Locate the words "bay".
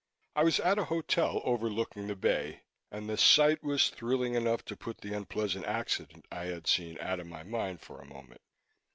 2.15-2.63